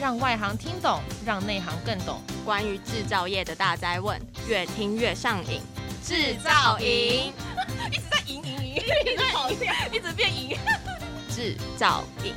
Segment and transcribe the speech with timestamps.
[0.00, 2.20] 让外行听懂，让内行更懂。
[2.44, 4.16] 关于制造业的大灾问，
[4.48, 5.60] 越听越上瘾。
[6.04, 7.32] 制造营
[7.90, 10.56] 一直在赢赢赢，一直跑掉， 一直变赢。
[11.28, 12.32] 制造营。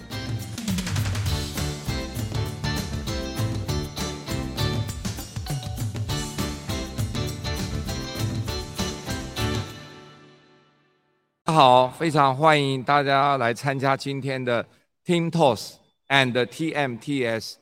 [11.45, 14.65] 大家好，非常欢迎大家来参加今天的
[15.05, 15.73] TIMTOS
[16.11, 17.53] and TMTS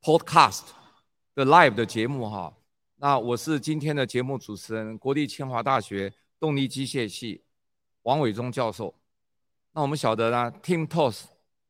[0.00, 0.62] Podcast
[1.34, 2.54] 的 Live 的节目哈。
[2.98, 7.42] 那我是今天的节目主持人，国立清华大学动力机械系
[8.02, 8.94] 王伟忠教授。
[9.72, 11.22] 那我们晓得呢，TIMTOS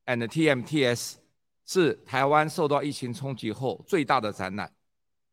[0.05, 1.15] and TMTS
[1.65, 4.71] 是台湾受到疫情冲击后最大的展览，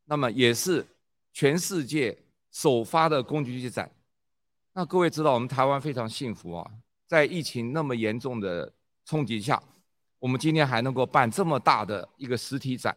[0.05, 0.87] 那么也是
[1.33, 2.17] 全世界
[2.49, 3.91] 首发的工具机展。
[4.71, 6.71] 那各位知道，我们台湾非常幸福啊，
[7.07, 8.71] 在疫情那么严重的
[9.03, 9.61] 冲击下，
[10.19, 12.95] 我们今天还能够办这么大的一个实体展。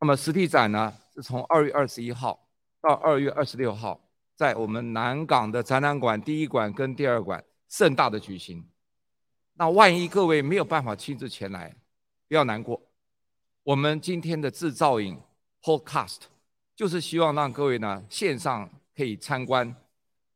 [0.00, 2.48] 那么实体展呢，是从二月二十一号
[2.80, 4.00] 到二月二十六号，
[4.34, 8.66] 在我们南港的展览馆第一馆跟第二馆盛大的举行。
[9.54, 11.76] 那万一各位没有办法亲自前来，
[12.26, 12.82] 不要难过。
[13.62, 15.20] 我们今天的制造影
[15.62, 16.22] Podcast
[16.74, 19.76] 就是希望让各位呢线上可以参观。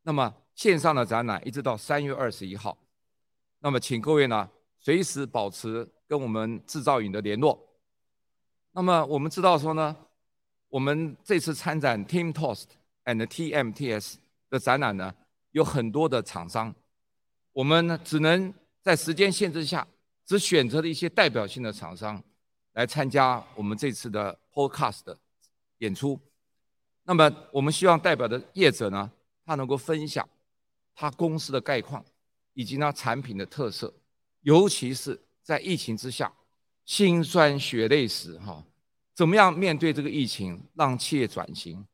[0.02, 2.78] 那么线上的展览一直到三月二十一号，
[3.58, 4.48] 那么请各位呢
[4.86, 7.60] 随时保持跟我们制造营的联络。
[8.70, 9.96] 那么我们知道说呢，
[10.68, 12.66] 我们这次参展 Team Toast
[13.04, 14.14] and TMTS
[14.48, 15.12] 的展览呢，
[15.50, 16.72] 有很多的厂商，
[17.52, 19.84] 我们呢只能在时间限制下，
[20.24, 22.22] 只选择了一些代表性的厂商
[22.74, 25.16] 来参加我们这次的 Podcast
[25.78, 26.16] 演出。
[27.02, 29.10] 那么我们希望代表的业者呢，
[29.44, 30.28] 他能够分享。
[30.94, 32.04] 他公司的概况，
[32.54, 33.92] 以及他产品的特色，
[34.46, 36.32] 尤其是在疫情之下，
[36.84, 38.64] 心酸血泪史哈，
[39.12, 41.84] 怎么样面对这个疫情，让企业转型？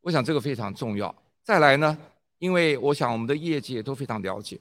[0.00, 1.12] 我想这个非常重要。
[1.42, 1.98] 再来呢，
[2.38, 4.60] 因为我想我们的业界都非常了解，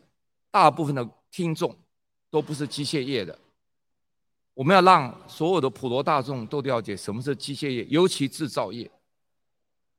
[0.50, 1.78] 大部分的听众
[2.32, 3.38] 都不是机械业的，
[4.56, 8.90] 我们要让所有的普罗大众都了解什么是机械业，尤其制造业。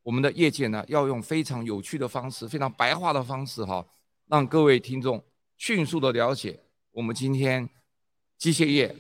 [0.03, 3.87] 我们的业界呢，要用非常有趣的方式，非常白话的方式，哈，
[4.27, 5.23] 让各位听众
[5.59, 6.59] 迅速的了解
[6.93, 7.69] 我们今天
[8.37, 8.95] 机械业、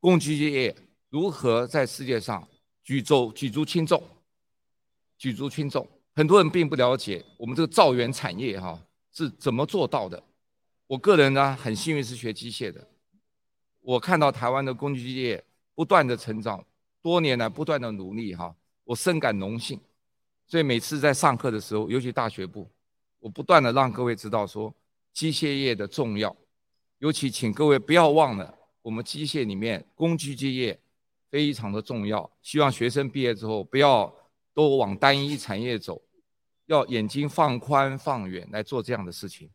[0.00, 0.74] 工具业
[1.10, 2.46] 如何在世界上
[2.82, 4.02] 举足举足轻重。
[5.18, 8.78] 举足轻重，很多人并不了解我们这个造园产业，哈，
[9.12, 10.22] 是怎么做到的。
[10.86, 12.86] 我个人呢，很幸运是学机械的，
[13.80, 15.42] 我看到台湾的工具业
[15.74, 16.62] 不断的成长，
[17.00, 18.54] 多年来不断的努力，哈，
[18.84, 19.80] 我深感荣幸。
[20.46, 22.70] 所以每次在上课的时候，尤其大学部，
[23.18, 24.72] 我不断的让各位知道说
[25.14, 26.36] 机械业的重要，
[26.98, 30.80] 尤其请各位不要忘了，我们机械里面工具机业
[31.30, 32.30] 非常的重要。
[32.42, 34.12] 希望学生毕业之后不要
[34.54, 36.00] 都往单一产业走，
[36.66, 39.50] 要眼睛放宽放远来做这样的事情。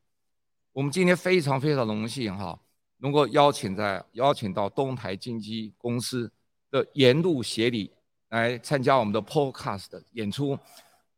[0.73, 2.59] 我们今天非常非常荣幸哈，
[2.97, 6.31] 能够邀请在邀请到东台精机公司
[6.69, 7.91] 的沿路协理。
[8.31, 10.57] 来参加我们的 Podcast 演出。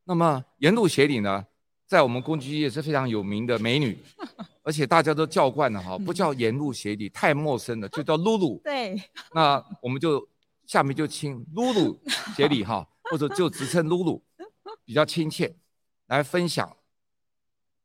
[0.03, 1.45] 那么沿路协理呢，
[1.93, 3.95] 在我们工具机业是非常有名的美女，
[4.65, 8.59] 而且大家都叫惯了哈，不叫沿路协理太陌生了，就叫露露。
[8.65, 8.99] 对。
[9.35, 10.27] 那我们就
[10.65, 12.01] 下面就请露露
[12.35, 14.19] 协理哈，或者就直称露露，
[14.83, 15.53] 比较亲切，
[16.07, 16.75] 来分享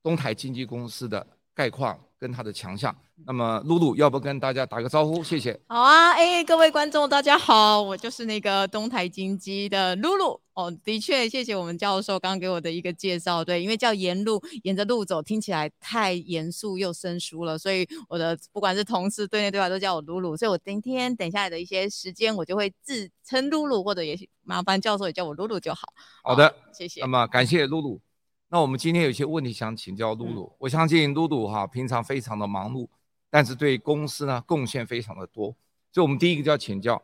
[0.02, 2.96] 东台经纪公司的概况跟他的强项。
[3.26, 5.22] 那么露露，要不跟大家打个招呼？
[5.22, 5.60] 谢谢。
[5.66, 10.40] 好啊，哎、欸，各位观众，大家好，我就是那个东台金鸡的露露。
[10.58, 13.44] 哦，的确，谢谢我们教授刚刚给我的一个介绍。
[13.44, 20.36] 对，因为叫沿路，沿着路走，听起来太严肃又生疏了，所以我的不管是同事对内对外都叫我露露。
[20.36, 25.92] 所以我今天等下来的一些时间，我就会自称露露，或者也麻烦教授也叫我露露就好。
[26.24, 27.02] 好的，谢谢。
[27.02, 28.00] 那么感谢露露。
[28.48, 30.46] 那我们今天有些问题想请教露露。
[30.46, 32.88] 嗯、我相信露露哈，平常非常的忙碌。
[33.30, 35.54] 但是对公司呢贡献非常的多，
[35.92, 37.00] 所以我们第一个就要请教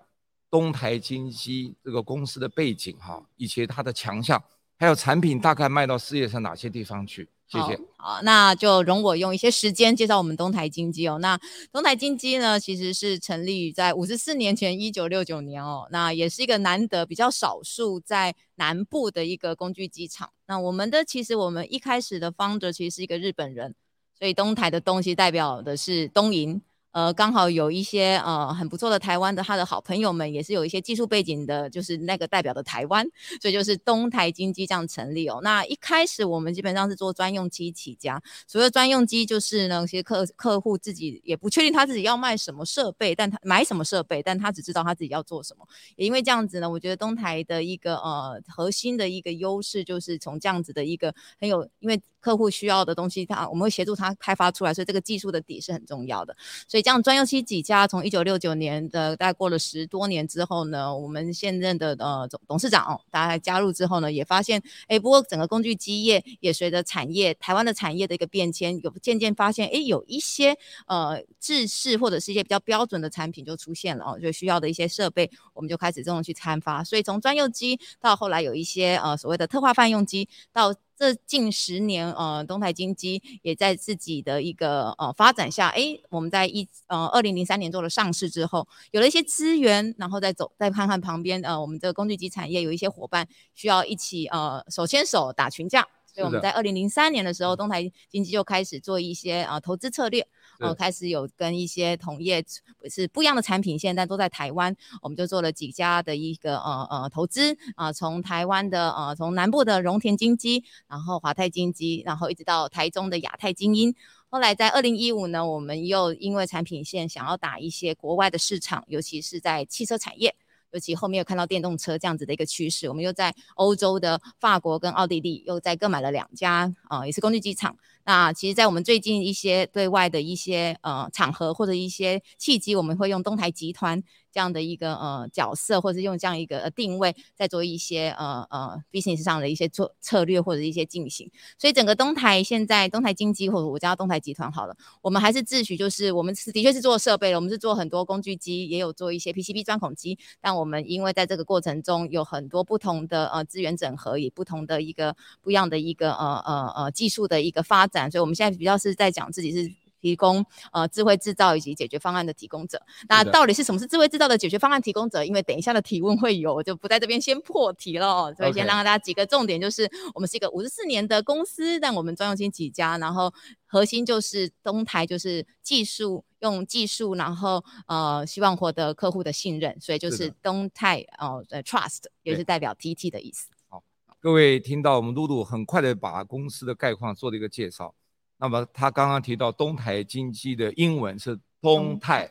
[0.55, 4.41] 东台精机这个公司的背景哈，以及它的强项，
[4.77, 7.29] 还有产品大概卖到世界上哪些地方去？
[7.49, 7.77] 谢谢。
[7.97, 11.19] 好，好，那就容我用一些时间介绍我们东台精机哦。
[11.19, 11.37] 那
[11.73, 15.89] 东台精机呢，其实是成立于在五十四年前，一九六九年哦。
[15.91, 20.31] 那也是一个难得比较少数在南部的一个工具机厂。
[20.47, 23.75] 那我们的其实我们一开始的 founder 其实是一个日本人。
[24.17, 26.61] 所以东台的东西代表的是东瀛，
[26.95, 33.05] 呃，刚好有一些呃很不错的台湾的他的好朋友们，也是有一些技术背景的，就是那个代表的台湾，
[33.43, 35.41] 所以就是东台精机这样成立哦。
[35.43, 45.67] 那一开始我们基本上是做专用机起家，所谓专用机就是呢，其实客客户自己也不确定他自己要卖什么设备，但他买什么设备，但他只知道他自己要做什么。
[45.97, 56.37] 也因为这样子呢，我觉得东台的一个呃核心的一个优势就是从这样子的一个很有，因为客户需要的东西，他我们会协助他开发出来，所以这个技术的底是很重要的，
[56.69, 56.84] 所以。
[56.85, 70.55] 这样专用机几家，从一九六九年的大概过了十多年之后呢，我们现任的呃总董事长、哦、大家加入之后呢，也发现，哎，不过整个工具机业也随着产业台湾的产业的一个变迁，有渐渐发现，哎，有一些
[70.87, 80.75] 呃制式或者是一些比较标准的产品就出现了哦，就需要的一些设备，我们就开始这种去参发，所以从专用机到后来有一些呃所谓的特化泛用机到。
[80.97, 100.27] 这近十年，呃，东台经济也在自己的一个呃发展下，诶，我们在一呃二零零三年做了上市之后，有了一些资源，然后再走，再看看旁边，呃，我们这个工具机产业有一些伙伴需要一起呃手牵手打群架，所以我们在二零零三年的时候，东台经济就开始做一些呃投资策略。
[100.61, 102.45] 呃，开始有跟一些同业
[102.89, 113.95] 是不一样的产品线，但都在台湾，我们就做了几家的一个呃呃投资啊，从、台湾的呃从南部的荣田精机，然后华泰精机，然后一直到台中的亚太精英。
[114.29, 120.35] 后来在二零一五呢，我们又因为产品线想要打一些国外的市场，尤其是在汽车产业，
[120.73, 127.77] 尤其后面又看到电动车这样子的一个趋势，我们又在欧洲的法国跟奥地利又再各买了两家啊、也是工具机厂。
[128.05, 134.03] 那其实，在我们最近一些对外的一些呃场合或者一些契机，我们会用东台集团。
[134.35, 141.31] 这样的一个呃角色，或者是用这样一个呃定位，在做一些呃呃 business 上的一些做策略或者一些进行。
[141.57, 150.19] 所以整个东台现在东台精机或者我叫东台集团好了，我们还是自诩就是我们是的确是做设备的，我们是做很多工具机，也有做一些 PCB 钻孔机。
[150.41, 159.73] 但我们因为在这个过程中有很多不同的呃资源整合，也不同的一个不一样的一个呃呃呃技术的一个发展，所以我们现在比较是在讲自己是。
[160.05, 162.79] 提供呃智慧制造以及解决方案的提供者，
[163.09, 165.25] 那到底是什么是智慧制造的解决方案提供者？
[165.25, 173.33] 因为等一下的提问会有，我就不在这边先破题了， 所以先让大家几个重点，就是我们是一个五十四年的公司，但我们专用机起家，然后
[173.65, 183.49] 核心就是东台就是技术用技术，然后呃希望获得客户的信任，所以就是东泰哦、呃、trust 也是代表 TT 的意思。
[183.71, 183.83] 好，
[184.21, 187.95] 各位听到我们露露很快的把公司的概况做了一个介绍。
[188.45, 192.31] 那么他刚刚提到东台经济的英文是东泰，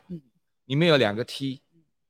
[0.66, 1.60] 里面有两个 T，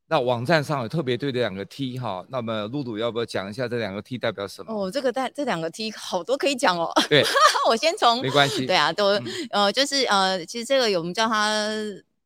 [0.09, 2.23] 那网站上有特别对这两个 T 哈。
[2.29, 4.71] 那么露露要不要讲一下这两个 T 代表什么？
[4.71, 6.93] 哦，这个代这两个 T 好多可以讲哦。
[7.09, 7.25] 对，
[7.67, 8.67] 我先从没关系。
[8.67, 11.49] 对啊，都、嗯、呃就是呃，其实这个我们叫它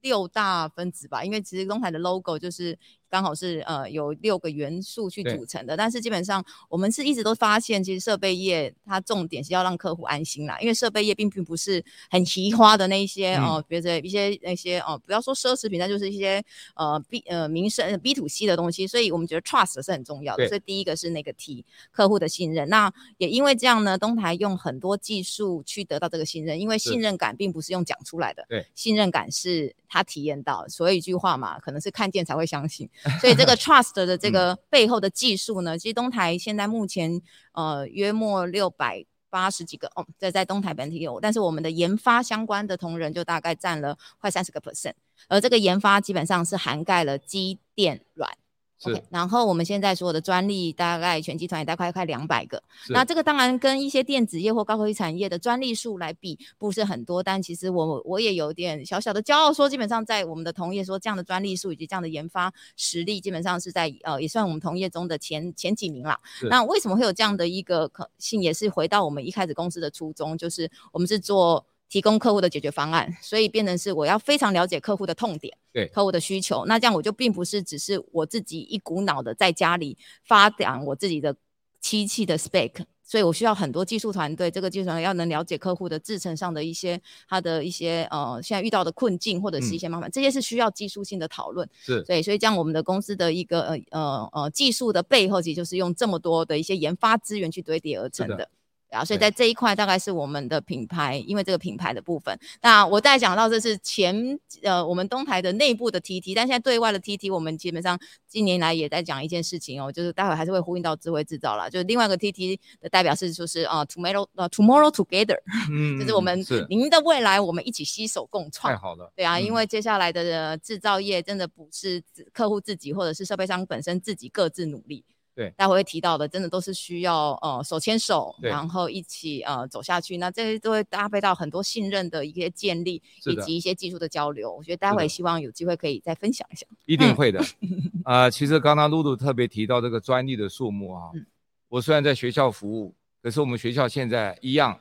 [0.01, 2.77] 六大分子吧，因为其实东台的 logo 就是。
[3.11, 16.43] 刚好是呃有六个元素去组成的，但是基本上我们是一直都发现，其实设备业它重点是要让客户安心啦，因为设备业并并不是很奇花的那一些哦，比如说一些那些哦，不要说奢侈品，那就是一些
[16.75, 20.49] 呃 B 呃民生 B to C 的东西，所以我们觉得 trust 是很重要的。
[20.49, 32.89] 所以第一个是那个 T 客户的信任，那也因为这样呢，东台用很多技术去得到这个信任，因为信任感并不是用讲出来的，对，信任感是他体验到，所以一句话嘛，可能是看见才会相信。
[33.21, 37.21] 所以这个 trust 的这个背后的技术呢，其实东台现在目前
[37.53, 44.95] 呃约莫六百八十几个哦，在在东台本体有，但是我们的研发相关的同仁就大概占了快三十个 percent，
[45.29, 48.31] 而这个研发基本上是涵盖了机电软。
[48.79, 66.19] 是，okay, 然后我们现在所有的专利大概全集团也大概快两百个，那这个当然跟一些电子业或高科技产业的专利数来比不是很多，但其实我我也有点小小的骄傲，说基本上在我们的同业说这样的专利数以及这样的研发实力，基本上是在呃也算我们同业中的前前几名啦。
[66.49, 71.67] 那为什么会有这样的一个可信，也是回到我们一开始公司的初衷，就是我们是做。
[71.89, 76.65] 提供客户的解决方案，所以变成是我要非常了解客户的痛点，对客户的需求。
[76.67, 81.35] 那这样我就并不是只是我自己一股脑的在家里发展我自己的
[81.81, 84.51] 机器的 spec，所以我需要很多技术团队。
[84.51, 91.67] 这个技术团队要能了解客户的制程上的一些他的一些呃现在遇到的困境或者是一些麻烦，嗯、这些是需要技术性的讨论。
[91.81, 98.51] 是，对，所以这样我们的公司的一个呃呃呃技术的背后，其实就是用这么多的一些研发资源去堆叠而成的。
[98.91, 102.39] 啊，所以在这一块大概是我们的品牌，因为这个品牌的部分。
[102.63, 115.39] 那我再讲到这是前呃我们东台的内部的 TT，但现在对外的 TT，我们基本上近年来也在讲一件事情哦，就是待会还是会呼应到智慧制造啦，就是另外一个 TT 的代表是就是啊 Tomorrow 呃 Tomorrow Together，
[115.71, 118.73] 嗯， 就是我们您的未来我们一起携手共创。
[118.73, 122.03] 太好了，对啊，嗯、因为接下来的制造业真的不是
[122.33, 125.05] 客户自己或者是设备商本身自己各自努力。
[125.39, 130.17] 对，待会会提到的，真的都是需要呃手牵手，然后一起呃走下去。
[130.17, 134.53] 那这些都会搭配到很多信任的一些建立，以及一些技术的交流。
[134.53, 136.67] 我觉得待会希望有机会可以再分享一下。
[136.87, 137.39] 一定会的。
[138.03, 141.25] 啊、呃，其实刚刚露露特别提到这个专利的数目啊，嗯、
[141.69, 142.93] 我虽然在学校服务，
[143.23, 144.77] 可是我们学校现在一样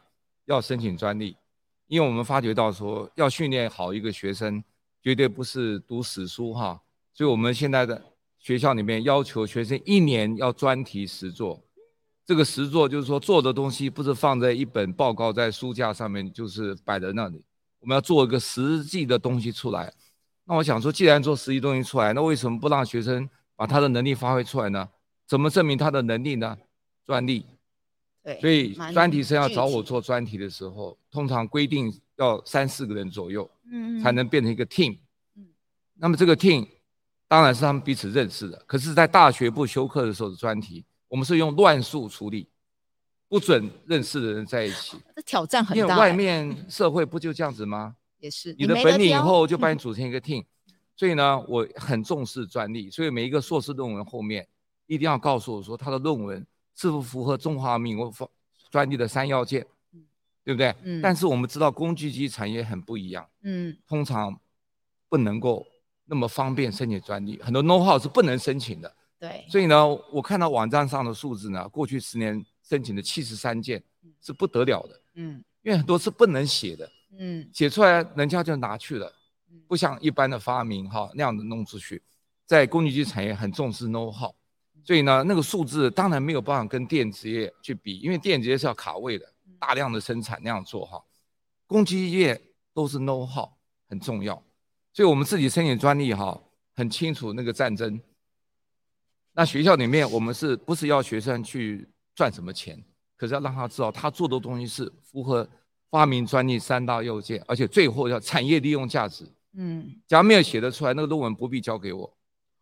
[0.46, 1.38] 要申请专利，
[1.86, 4.64] 因为我们发觉到说要训练好一个学生，
[5.04, 6.82] 绝对不是读死书哈。
[7.14, 8.02] 所以我们现在的。
[8.40, 11.62] 学校里面要求学生一年要专题实做，
[12.26, 17.44] 这个实做就是说做的东西不是放在一本报告在书架上面，就是摆在那里。
[17.80, 19.94] 我们要做一个实际的东西出来。
[20.46, 24.88] 那我想说，既然做实际东西出来，那为什么不让学生把他的能力发挥出来呢？
[25.28, 26.58] 怎么证明他的能力呢？
[27.06, 27.46] 专利。
[28.24, 28.40] 对。
[28.40, 34.98] 所以专题生要找我做专题的时候，通常规定要三四个人左右，嗯，才能变成一个 team。
[35.36, 35.46] 嗯。
[35.96, 36.68] 那么这个 team。
[37.28, 42.48] 当然是他们彼此认识的，可是，在大学部修课的时候的专题，我们是用乱数处理，
[43.28, 44.98] 不准认识的人在一起。
[45.14, 45.84] 这挑战很大。
[45.84, 47.98] 因为外面社会不就这样子吗？
[48.20, 48.56] 也是。
[48.58, 50.46] 你的本领以后就把你组成一个 team，
[50.96, 54.48] 所以呢，我很重视专利，所以每一个硕士论文后面
[54.86, 58.10] 一定要告诉我说他的论文是否符合中华民国
[58.72, 59.68] 专利的三要件，
[60.46, 60.74] 对不对？
[60.84, 61.02] 嗯。
[61.02, 64.40] 但是我们知道工具机产业很不一样，嗯，通常
[65.10, 65.66] 不能够。
[66.08, 68.96] 那么方便申请专利，很多 know-how 是不能申请的。
[69.20, 73.84] 对，所以呢，我看到网站上的数字呢，过去十年申请的七十三件，
[74.22, 75.02] 是不得了的。
[75.16, 76.90] 嗯，因为很多是不能写的。
[77.20, 79.12] 嗯，写出来人家就拿去了，
[79.68, 82.02] 不像一般的发明哈那样的弄出去。
[82.46, 84.34] 在工具机产业很重视 know-how，
[84.86, 91.04] 所以呢，那个数字当然没有办法跟电子业去比，因为电子业是要卡位的，大量的生产那样做哈。
[91.66, 92.40] 工具机业
[92.74, 93.50] 都是 know-how
[93.90, 94.42] 很重要。
[94.98, 96.42] 所以我们自己申请专利哈，
[96.74, 98.02] 很清楚那个战争。
[99.32, 102.84] 那学校里面我们是不是要学生去赚什么钱？
[103.16, 105.48] 可是要让他知道他做的东西是符合
[105.92, 109.24] 发明专利三大要件，而且最后要产业利用价值。
[109.54, 112.18] 嗯，假如没有写得出来，那个论文不必交给我，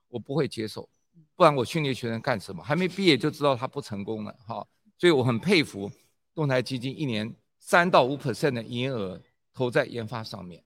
[0.10, 0.90] 我不会接受。
[1.38, 2.62] 不然我训练学生干什么？
[2.62, 4.68] 还没毕业就知道他不成功了哈。
[4.98, 5.90] 所以我很佩服
[6.34, 9.22] 东台基金一年三到五 percent 的营业额
[9.54, 10.62] 投在研发上面。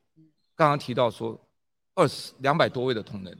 [0.55, 1.39] 刚刚提到说。
[1.96, 3.38] 二十两百多位的同仁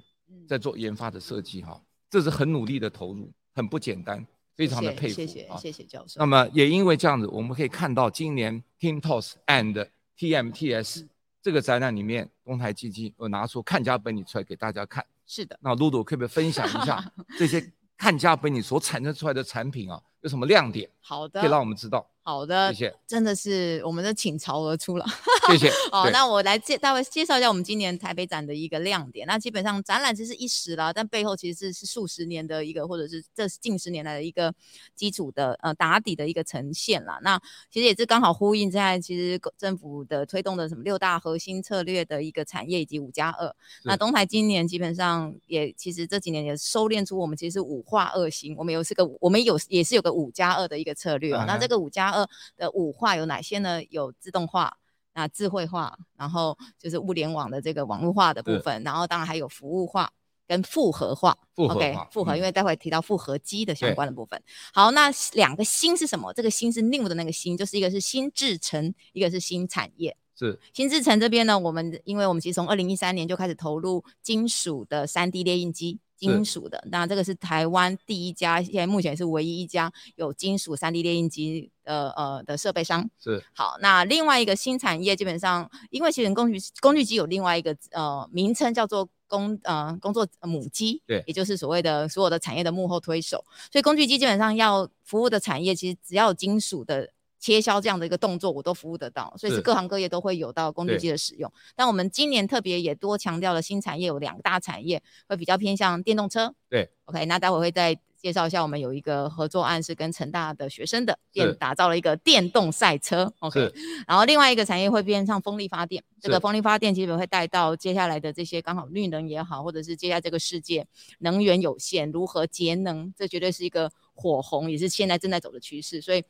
[0.48, 4.26] 在做研发的设计哈，这是很努力的投入，很不简单，
[4.56, 5.14] 非常的佩服。
[5.16, 6.20] 谢谢谢谢教授。
[6.20, 9.88] 那么也因为这样子，我们可以看到今年 Timtos and
[10.18, 11.08] TMTS
[11.42, 15.06] 这个展览里面，东台基金有拿出看家本领出来给大家看。
[15.26, 15.58] 是的。
[15.62, 20.90] 那露露可不可以分享一下 这些看家本领所产生出来的产品啊，有什么亮点？
[21.02, 22.08] 好的，可以让我们知道。
[22.22, 22.96] 好的，谢谢。
[23.08, 25.06] 真的是我们的倾巢而出了，
[25.48, 25.72] 谢谢。
[25.92, 29.26] 好，那我来介大概介绍一下我们今年台北展的一个亮点。
[29.26, 34.54] 那基本上展览其实是一时啦，但背后其实是是数十年的一个，或者是这近十年来的一个
[34.94, 37.18] 基础的呃打底的一个呈现啦。
[37.24, 37.40] 那
[37.72, 43.56] 其实也是刚好呼应在其实政府的推动的什么六大核心策略的一个产业以及五加二。
[43.86, 51.36] 那东台今年基本上也其实这几年也收敛出我们其实是五化二型，我们有是个我们有也是有个五加二的一个策略。
[51.36, 51.46] Uh huh.
[51.46, 53.84] 那这个五加二的五化有哪些呢？
[53.90, 54.78] 有自动化、
[55.14, 60.12] 那智慧化，然后就是物联网的这个网络化的部分，然后当然还有服务化
[60.48, 61.38] 跟复合化。
[61.56, 64.42] 复合化，OK，复合，因为待会提到复合机的相关的部分。
[64.74, 66.34] 好，那两个新是什么？
[66.34, 70.16] 这个新是 new 的那个新，就是一个是新制成，一个是新产业。
[70.38, 76.00] 是新制成这边呢，我们因为我们其实从二零一三年就开始投入金属的三 D 列印机。
[76.20, 83.10] 金属的，那这个是台湾第一家，现在目前是唯一一家有金属 3D 列印机的呃的设备商。
[83.24, 97.12] 是好，那另外一个新产业，基本上因为其实工具工具机有另外一个呃名称叫做工呃工作母机，对，也就是所谓的所有的产业的幕后推手，所以工具机基本上要服务的产业，其实只要有金属的。
[97.40, 101.52] 切削这样的一个动作，我都服务得到，所以是各行各业都会有到工具机的使用。
[101.76, 106.54] 但我们今年特别也多强调了新产业，有两大产业会比较偏向电动车。
[106.70, 113.32] 对，OK，那待会会再介绍一下，我们有一个合作案是跟成大的学生的电打造了一个电动赛车。
[113.40, 113.72] OK，
[114.06, 120.86] 然后另外一个产业会偏向风力发电，这个风力发电基本会带到接下来的这些刚好绿能也好，或者是接下来这个世界
[121.20, 126.22] 能源有限，如何节能，这绝对是一个火红，也是现在正在走的趋势，所以。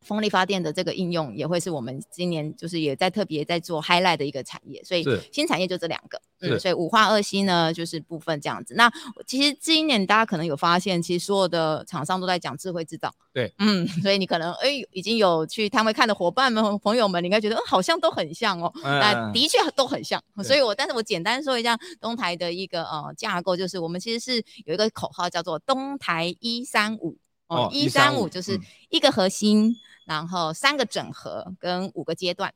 [0.00, 8.74] 风力发电的这个应用也会是我们今年就是也在特别在做 highlight 的一个产业，所以新产业就这两个，嗯，所以五化二矽呢就是部分这样子。
[8.74, 8.90] 那
[9.26, 20.22] 其实今年大家可能有发现，其实所有的厂商都在讲智慧制造，对，嗯， 所以你可能哎已经有去摊位看的伙伴们朋友们，你应该觉得、嗯、好像都很像哦，那、嗯、的确都很像。
[20.42, 27.18] 所以我但是我简单说一下东台的一个呃架构，就是我们其实是有一个口号叫做东台一三五
[27.50, 29.68] 哦，一三五就是一个核心。
[29.68, 29.76] 嗯
[30.06, 32.52] 然后三个整合跟五个阶段，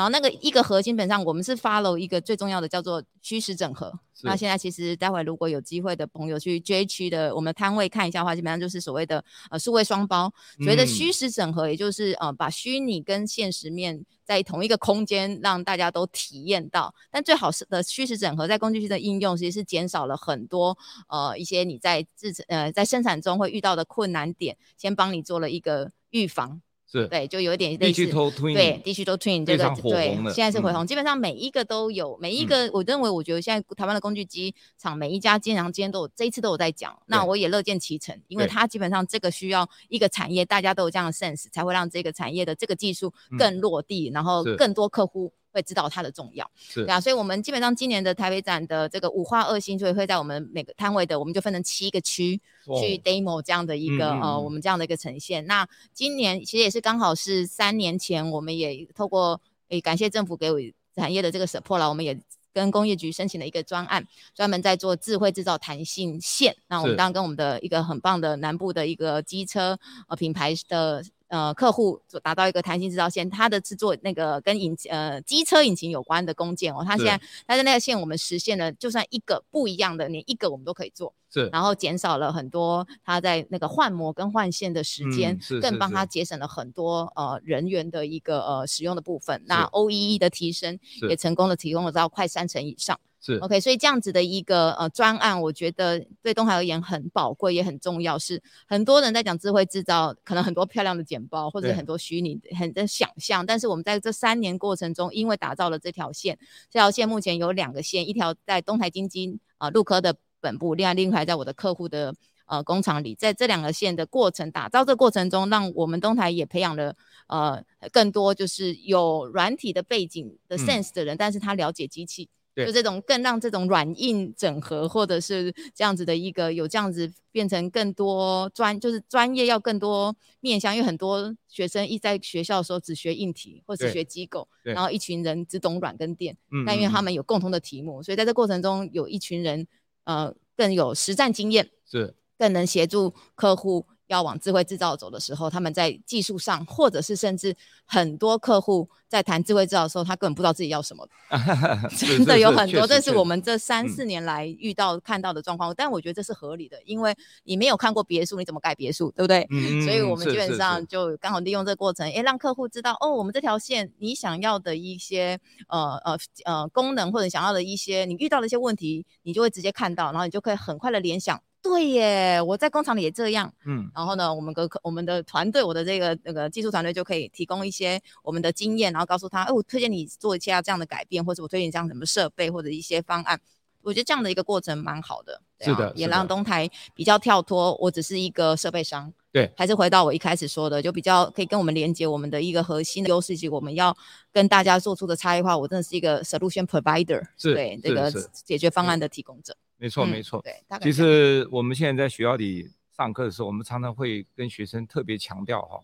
[0.00, 3.92] 然后那个一个核心，基本上我们是 follow 一个最重要的叫做虚实整合。
[4.22, 10.32] 那现在其实待会如果有机会的朋友去 J 区的我们的摊位看一下的话，基本上就是所谓的呃数位双包。
[10.56, 16.94] 所谓的虚实整合，也就是呃把虚拟跟现实面在同一个空间让大家都体验到。
[17.10, 20.78] 但最好是的虚实整合在工具区的应用，其实是减少了很多
[21.08, 26.62] 呃一些你在制呃在生产中会遇到的困难点，先帮你做了一个预防。
[26.90, 27.06] 是。
[27.08, 45.32] 对，就有一点类似对，Digital Twin 这个对，现在是回红，嗯、基本上每一个都有，每一个我认为，我觉得现在台湾的工具机厂每一家经常今天都有，这一次都有在讲，那我也乐见其成，因为它基本上这个需要一个产业，大家都有这样的 sense，才会让这个产业的这个技术更落地，嗯、然后更多客户。
[45.52, 52.40] 会知道它的重要，是啊，所以我们基本上今年的台北展的这个五化二星，就会会在我们每个摊位的，我们就分成七个区
[52.80, 55.44] 去 demo 这样的一个、哦、呃，我们这样的一个呈现。
[55.46, 60.58] 那今年其实也是刚好是三年前，我们也透过诶感谢政府给我
[60.94, 62.18] 产业的这个 support 了，我们也
[62.52, 66.56] 跟工业局申请了一个专案，专门在做智慧制造弹性线。
[66.68, 69.78] 那我们当然跟我们的一个很棒的南部的一个机车
[70.08, 71.04] 呃品牌的。
[71.30, 89.42] 呃，客户做达到一个弹性制造线，它的制作那个跟引呃机车引擎有关的工件哦，它现在它的那个线我们实现了，就算一个不一样的，连一个我们都可以做，是，然后减少了很多他在那个换模跟换线的时间，嗯、是更帮他节省了很多呃人员的一个呃使用的部分。
[89.46, 92.98] 那 OEE 的提升也成功的提供了到快三成以上。
[93.22, 98.18] 是 OK，所以这样子的一个呃专案，我觉得对东海而言很宝贵，也很重要。
[98.18, 106.38] 是很多人在讲智慧制造，可能很多漂亮的简报或者很多虚拟很的想象，但是我们在这三年过程中，因为打造了这条线，
[106.70, 112.14] 这条线目前有两个线，一条在东台晶基啊陆科的本部，另外另外在我的客户的
[112.46, 116.96] 呃工厂里，在这两个线的过程打造这过程中，让我们东台也培养了
[117.28, 122.28] 呃更多就是有软体的背景的 sense 的人，嗯、但是他了解机器。
[122.56, 136.36] 就这种更让这种软硬整合，或者是这样子的一个有这样子变成更多专，就是专业要更多面向，因为很多学生一在学校的时候只学硬体或是学机构，然后一群人只懂软跟电，
[136.66, 139.66] 但因为他们有共同的题目，所以在这过程中有一群人
[140.04, 143.86] 呃更有实战经验，是更能协助客户。
[144.12, 151.08] 要往智慧制造走的时候，他们在技术上，或者是甚至很多客户在谈智慧制造的时候，他根本不知道自己要什么，
[151.96, 152.86] 真的有很多。
[152.86, 159.46] 这是我们这三四年来遇到看到的状况，但我觉得这是合理的，因为你没有看过别墅，你怎么盖别墅，对不对？
[159.50, 171.40] 嗯，所以我们基本上就刚好利用这个过程，诶，让客户知道哦，我们这条线你想要的一些呃呃呃功能，或者想要的一些你遇到的一些问题，你就会直接看到，然后你就可以很快的联想。
[171.62, 173.52] 对耶，我在工厂里也这样。
[173.66, 183.40] 嗯，然后呢，我们个我们的团队，我的这个那个技术团队就可以提供一些我们的经验，然后告诉他，哎，我推荐你做一下这样的改变，或者我推荐这样什么设备或者一些方案。
[183.82, 189.12] 我觉得这样的一个过程蛮好的，对啊，是的，也让东台比较跳脱，我只是一个设备商。
[189.32, 193.96] 对，还是回到我一开始说的，就比较可以跟我们连接我们的一个核心的优势，及我们要
[194.32, 195.56] 跟大家做出的差异化。
[195.56, 199.56] 我真的是一个 solution provider，是对这个解决方案的提供者。
[199.80, 200.42] 没错，没错。
[200.42, 205.80] 对，其实我们现在在学校里上课的时候，我们常常会跟学生特别强调哈，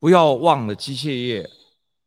[0.00, 1.48] 不要忘了机械业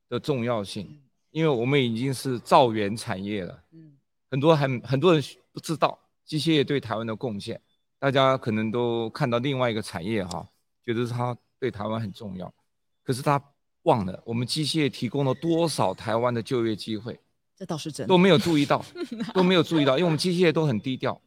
[0.10, 3.64] 的重要性，因为我们已经是造园产业了。
[3.72, 3.94] 嗯，
[4.30, 7.62] 很多很很多人不知道机械业对台湾的贡献，
[7.98, 10.46] 大家可能都看到另外一个产业哈，
[10.84, 12.54] 觉得它对台湾很重要，
[13.02, 13.42] 可是他
[13.84, 17.18] 忘了我们机械业提供了多少台湾的就业机会。
[17.60, 18.84] 这倒是真的，都没有注意到，
[19.36, 21.22] 都没有注意到，因为我们机械业都很低调，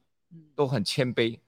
[0.56, 1.38] 都很谦卑，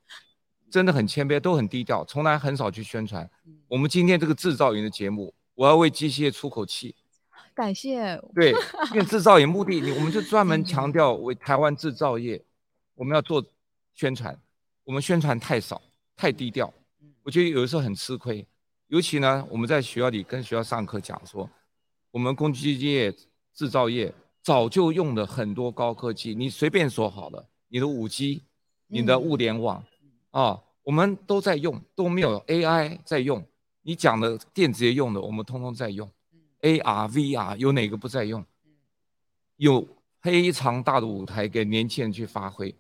[0.71, 3.29] 真的很谦卑，都很低调，从来很少去宣传。
[3.67, 6.95] 我们今天这个制造营的节目，我要为机械业出口气，
[7.57, 8.21] 感谢。
[8.35, 8.53] 对，
[8.93, 12.45] 因为制造业目的，我们就专门强调为台湾制造业，
[12.95, 13.43] 我们要做
[13.95, 14.39] 宣传，
[14.85, 15.81] 我们宣传太少，
[16.15, 16.71] 太低调，
[17.23, 18.47] 我觉得有的时候很吃亏。
[18.89, 21.49] 尤其呢，我们在学校里跟学校上课讲说，
[22.11, 23.11] 我们工具机业
[23.55, 24.13] 制造业。
[24.45, 28.43] 早就用了很多高科技，你随便说好了，你的五 G，
[28.89, 29.83] 你的物联网，
[30.33, 33.43] 啊，我们都在用，都没有 AI 在用，
[33.81, 36.09] 你讲的电子业用的，我们通通在用。
[36.61, 38.45] AR、VR 有哪个不在用？
[39.57, 39.87] 有
[40.21, 42.75] 非常大的舞台给年轻人去发挥，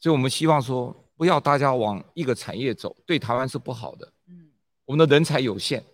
[0.00, 4.12] 所以我们希望说，不要大家往一个产业走，对台湾是不好的。
[4.84, 5.84] 我们的人才有限，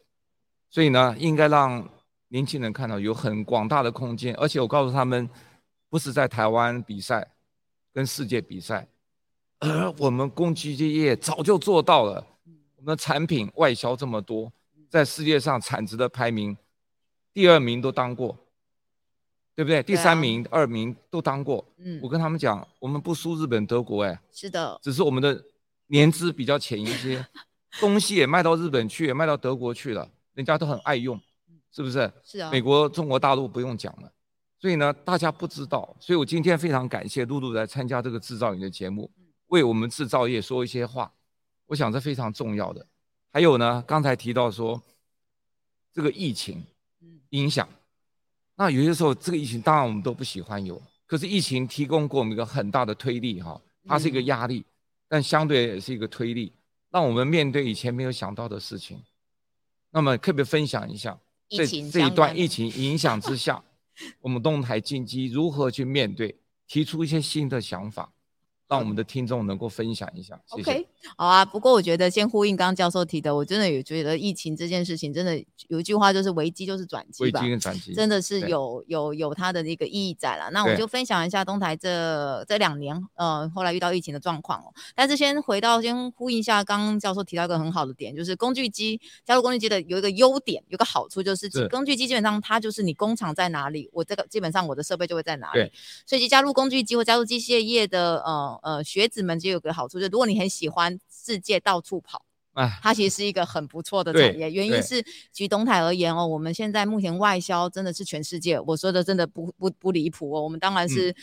[0.71, 1.87] 所以呢，应该让
[2.35, 5.31] 年轻人看到有很广大的空间，而且我告诉他们，
[5.89, 7.31] 不是在台湾比赛，
[7.93, 8.89] 跟世界比赛，
[9.61, 12.27] 而我们工具机业早就做到了。
[12.75, 14.53] 我们的产品外销这么多，
[14.91, 16.57] 在世界上产值的排名。
[17.33, 18.37] 第二名都当过，
[19.55, 19.81] 对不对？
[19.81, 21.65] 第三名、啊、二名都当过。
[21.79, 25.41] 嗯，我跟他们讲，我们不输日本、德国，哎，是的，只是我们的
[25.87, 27.25] 年资比较浅一些，
[27.79, 31.21] 东西也卖到日本去，也卖到德国去了，人家都很爱用，
[31.75, 32.11] 是不是？
[32.23, 32.51] 是啊。
[32.51, 34.13] 美国、中国大陆不用讲了，
[34.59, 39.11] 所以呢，大家不知道，所以我今天非常感谢露露来参加这个制造营的节目，
[39.49, 41.13] 为我们制造业说一些话，
[41.67, 42.87] 我想这非常重要的。
[43.33, 44.81] 还有呢，刚才提到说
[45.93, 46.65] 这个疫情。
[47.31, 47.69] 影响，
[48.55, 54.65] 那有些时候这个疫情当然我们都不喜欢有，可是疫情提供给我们一个很大的推力哈，它是一个压力，
[55.09, 56.53] 但相对也是一个推力，
[56.91, 59.03] 让我们面对以前没有想到的事情。
[59.91, 63.63] 那么特别分享一下，这这一段疫情影响之下，
[64.21, 68.13] 我们东台金机如何去面对，提出一些新的想法。
[68.67, 70.41] 让我们的听众能够分享一下。
[70.47, 70.89] 谢谢。
[71.17, 71.45] 好啊。
[71.45, 77.41] 不过我觉得先呼应刚刚教授提的，我真的也觉得疫情这件事情，真的有一句话就是危机就是转机吧。
[77.41, 80.51] 危机跟转机真的是有有有它的一个意义在了。
[80.51, 84.73] 那我就分享一下东台这这两年，呃，后来遇到疫情的状况哦。
[84.95, 95.61] 但是先回到先呼应一下，刚刚教授提到一个很好的点，就是工具机加入工具机的有一个优点，有个好处就是工具机基本上它就是你工厂在哪里，我这个基本上我的设备就会在哪里。
[95.61, 95.73] 对。
[96.07, 98.55] 所以加入工具机或加入机械业的呃。
[98.63, 104.51] 呃，学子们就有个好处，就是如果你很喜欢世界到处跑，哎，它其实是一个很不错的产业。
[104.51, 110.43] 原因是举东台而言哦，我们现在目前外销真的是全世界，我说的真的不不不离谱哦。
[110.43, 111.15] 我们当然是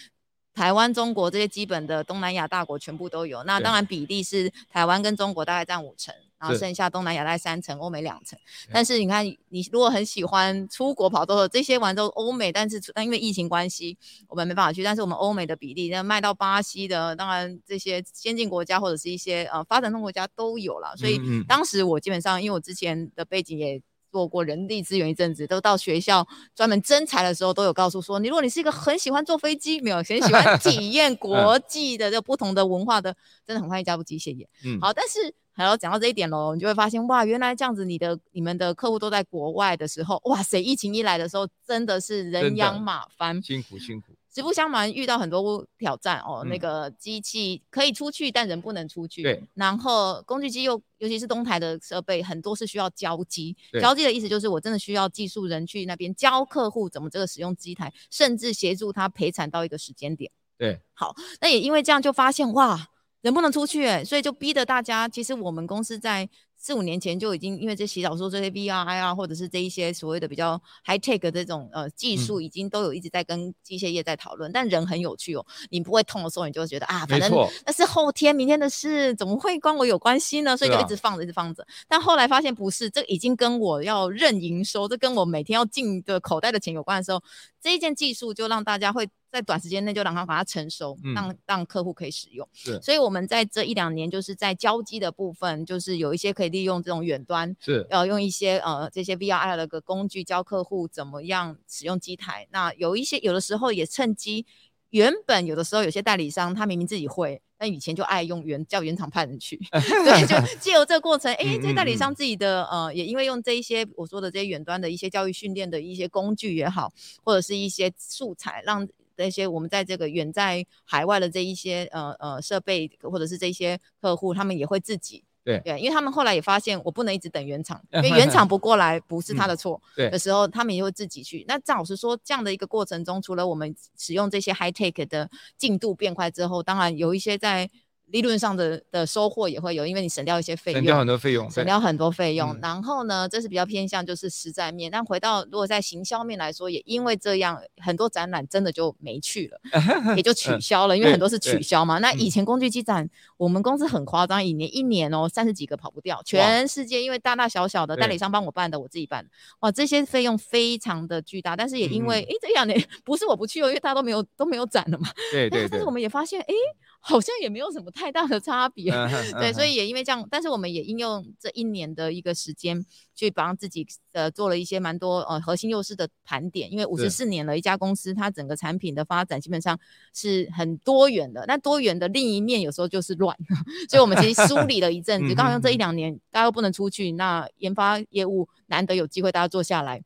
[0.54, 6.14] 台湾、中国这些基本的东南亚大国全部都有，那当然比例是台湾跟中国大概占五成。
[6.42, 8.36] 然后剩下东南亚大概三成，欧美两成。
[8.74, 13.96] 但是你看，你如果很喜欢出国跑，都这些玩都欧美，但是但因为疫情关系，
[14.28, 14.84] 我们没办法去。
[14.84, 20.98] 但是我们欧美的比例，那卖到巴西的，当然这些先进国家或者是一些呃发展中国家都有了。
[20.98, 23.80] 所以当时我基本上，因为我之前的背景也
[24.12, 33.16] 做过人力资源一阵子，都到学校专门征才的时候，都有告诉说，你如果你是一个很喜欢坐飞机，没有很喜欢 体验国际的这不同的文化的，
[33.48, 34.48] 真的很欢迎加入机械业。
[34.66, 35.34] 嗯，好，但是。
[35.54, 44.14] 还要讲到这一点喽，你就会发现哇，原来这样子，你的你们的客户都在国外的时候，哇塞，疫情一来的时候，真的是人仰马翻，辛苦辛苦。
[44.36, 46.42] 实不相瞒，遇到很多挑战哦。
[46.44, 49.24] 嗯、那个机器可以出去，但人不能出去。
[49.24, 49.44] 对。
[49.56, 53.58] 然后工具机又，尤其是东台的设备，很多是需要交机。
[53.82, 60.32] 交机的意思就是，我真的需要技术人去那边教客户怎么这个使用机台，甚至协助他陪产到一个时间点。
[60.58, 60.80] 对。
[60.94, 62.88] 好，那也因为这样就发现哇。
[63.22, 65.08] 人不能出去，欸，所以就逼得大家。
[65.08, 66.28] 其实我们公司在
[66.64, 74.54] 四五年前就已经，因为这洗澡说这些 VR 啊，或者是这一些所谓的比较 high tech 的这种呃技术，已经都有一直在跟机械业在讨论，嗯。
[74.54, 77.32] 但人很有趣哦，你不会痛的时候，你就会觉得啊，反正
[77.66, 80.56] 那是后天、明天的事，怎么会关我有关系呢？
[80.56, 81.66] 所以就一直放着，一直放着。
[81.88, 87.24] 但后来发现不是，这已经跟我要认营收，这跟我每天要进的口袋的钱有关的时候，
[87.60, 89.10] 这一件技术就让大家会。
[89.32, 92.48] 在短时间内就让它把它成熟，嗯、让让客户可以使用。
[92.54, 102.46] 是，所以我们在这一两年，就是在交机的部分，就是有一些可以利用这种远端，是，呃，用一些呃这些 VR 的个工具教客户怎么样使用机台。
[102.52, 104.46] 那有一些有的时候也趁机，
[104.90, 116.92] 原本有的时候有些代理商他明明自己会，但以前就爱用原叫原厂派人去， 对，就 借由这个过程，哎、欸，这些代理商自己的呃也因为用这一些我说的这些远端的一些教育训练的一些工具也好，
[117.24, 118.86] 或者是一些素材让。
[119.22, 129.80] 这些我们在这个远在海外的这一些呃呃设备，或者是这些客户，他们也会自己对对，因为他们后来也发现，我不能一直等原厂，因为 原厂不过来不是他的错。
[129.96, 131.46] 对的时候，他们也会自己去。
[131.48, 137.70] 那张老师说，这样的一个过程中，除了我们使用这些 high tech 的进度变快之后，当然有一些在。
[138.12, 142.58] 利润上的的收获也会有，因为你省掉一些费用，省掉很多费用，省掉很多费用。
[142.62, 144.92] 然后呢，这是比较偏向就是实在面。
[144.92, 149.60] 但回到如果在行销面来说，也因为这样，很多展览真的就没去了，
[150.16, 152.00] 也就取消了，因为很多是取消嘛。
[152.00, 159.26] 那以前工具机展，我们公司很夸张，一年一年哦，三十几个跑不掉，全世界因为大大小小的代理商帮我办的，我自己办，
[159.62, 161.56] 哇，这些费用非常的巨大。
[161.56, 165.08] 但是也因为哎、嗯、这两年 不是我不去哦，因为大家都没有都没有展了嘛。
[165.32, 165.70] 对对对。
[165.70, 166.54] 但是我们也发现哎。
[167.02, 168.92] 好像也没有什么太大的差别。
[169.38, 176.72] 对，所以也因为这样，但是我们也应用这一年的一个时间，去帮自己呃做了一些蛮多呃核心优势的盘点。
[176.72, 179.78] 因为五十四年了，一家公司它整个产品的发展基本上
[180.14, 183.36] 是很多元的，那多元的另一面有时候就是乱，
[183.90, 190.04] 所以我们其实梳理了一阵子，刚好用这一两年大家都不能出去，那研发业务难得有机会大家坐下来。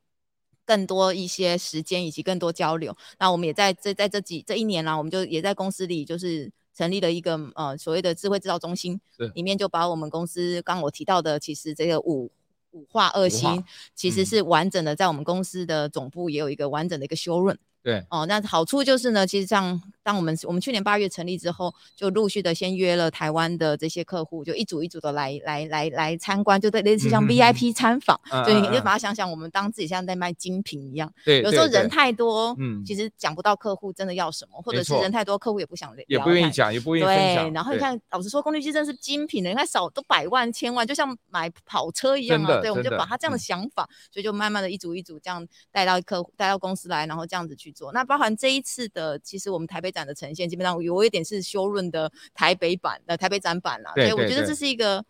[0.67, 8.99] 更多一些时间以及更多交流，那我们也在这在这几这一年啦，我们就也在公司里就是成立了一个呃所谓的智慧制造中心，
[9.33, 12.29] 里面就把我们公司刚刚我提到的，其实这个五
[12.71, 13.63] 五化二新，
[13.95, 17.55] 其实是完整的在我们公司的总部也有一个完整的一个 showroom。
[17.81, 18.05] 对。
[18.09, 28.15] 哦，那好处就是呢，其实像当我们我们去年八月成立之后，就陆续的先约了台湾的这些客户，就一组一组的来来来来参观，就类似像 VIP 参访，
[28.45, 31.11] 所以你就把它想想，我们当自己像在卖精品一样。
[31.25, 37.45] 对，有时候人太多，嗯，其实讲不到客户真的要什么，或者是人太多，客户也不想聊，也不愿意讲，也不愿意分享。
[37.49, 42.61] 对，然后你看，老实说，功率机真的是精品的，你看少都百万千万，就像买跑车一样啊。
[42.61, 47.91] 对，我们就把他这样的想法，所以就慢慢的一组一组这样带到客户带到公司来，然后这样子去做。
[47.91, 48.55] 那包含这。
[48.55, 55.03] 一次的，其实我们台北展的呈现，基本上有一点是修润的台北版的台北展版啦，所以我觉得这是一个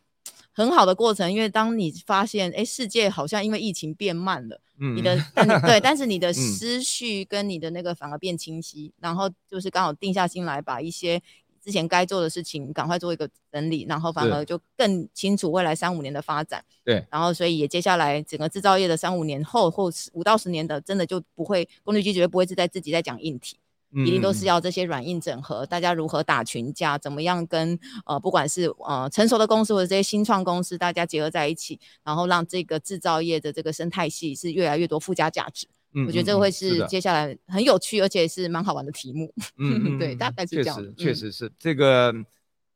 [0.53, 1.31] 很好的过程。
[1.31, 11.21] 因为当你发现，哎，世界好像因为疫情变慢了，嗯，你的但对， 但是你的思绪跟你的那个反而变清晰，嗯、然后就是刚好定下心来，把一些
[11.63, 16.63] 之前该做的事情赶快做一个整理，然后反而就更清楚未来三五年的发展。
[16.83, 35.67] 对，然后所以也接下来整个制造业的三五年后或五到十年的，真的就不会功率机绝对不会是在自己在讲硬体，嗯、一定都是要这些软硬整合，大家如何打群架，怎么样跟呃不管是呃成熟的公司或者这些新创公司，大家结合在一起，然后让这个制造业的这个生态系是越来越多附加价值。
[36.05, 39.33] 我觉得这个会是接下来很有趣，而且是蛮好玩的题目。
[39.57, 40.75] 嗯， 对，大概是这样。
[40.75, 42.13] 确实，确实是这个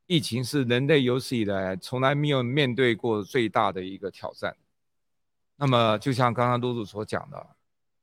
[0.06, 4.56] 疫情是人类有史以来从来没有面对过最大的一个挑战。
[5.56, 7.46] 那么，就像刚刚露露所讲的，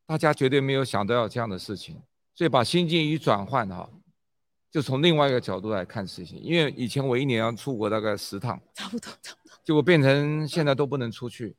[0.06, 2.00] 大家绝对没有想到要这样的事情，
[2.38, 3.90] 所以把心境一转换哈，
[4.70, 6.40] 就从另外一个角度来看事情。
[6.40, 11.56] 因为以前我一年要出国大概十趟，差不多，差不多，结果变成现在都不能出去。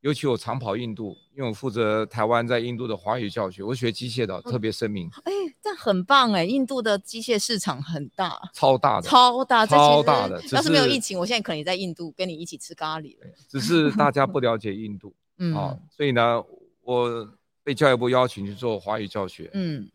[0.00, 5.08] 尤其我常跑印度，因为我负责台湾在印度的华语教学，我学机械的，特别声明。
[5.24, 6.44] 哎、欸，这很棒哎！
[6.44, 10.40] 印度的机械市场很大，超大的，超大，超大的。
[10.52, 13.26] 要是没有疫情，我现在可能也在印度跟你一起吃咖喱了。
[13.48, 16.44] 只是大家不了解印度， 嗯，啊，所以呢，
[16.82, 17.28] 我
[17.64, 19.90] 被教育部邀请去做华语教学，嗯，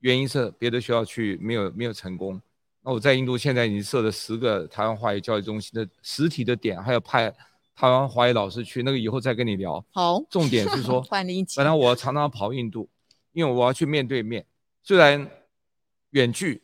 [0.00, 2.40] 原因是别的学校去没有没有成功。
[2.82, 7.34] 那我在印度现在已经设了十个台湾华语教育中心的实体的点，还要派。
[7.72, 9.82] 台湾华语老师去那个以后再跟你聊。
[9.90, 11.02] 好，重点是说，
[11.56, 12.86] 本来我常常跑印度，
[13.32, 14.44] 因为我要去面对面。
[14.82, 15.26] 虽然
[16.10, 16.60] 远距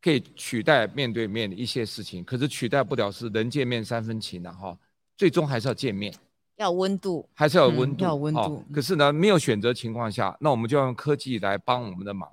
[0.00, 4.74] 可以取代面对面的一些事情，可是取代不了是人见面三分情的哈。
[5.18, 6.14] 最终还是要见面，
[6.56, 8.64] 要温度，还是要有温度，要温度。
[8.72, 12.26] 可是呢，没有选择情况下，那我们就要用科技来帮我们的忙。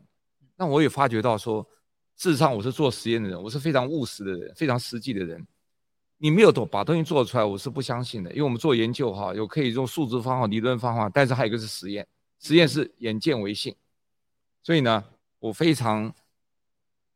[0.62, 1.68] 那我也发觉到说，
[2.16, 5.44] 事实上我是做实验的人，我是非常务实的人，非常实际的人。
[6.20, 8.30] 你没有把东西做出来，我是不相信的。
[8.30, 12.08] 因为我们做研究哈，有可以用数字方法、理论方法，但是还有一个是实验。
[12.38, 13.76] 实验是眼见为信，
[14.62, 15.04] 所以呢，
[15.40, 16.14] 我非常